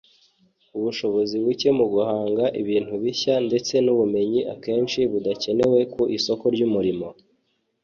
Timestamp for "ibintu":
2.61-2.93